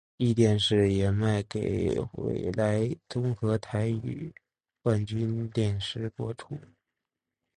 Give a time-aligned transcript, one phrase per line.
[0.17, 4.33] 壹电视也卖给纬来综合台与
[4.81, 6.59] 冠军电视播出。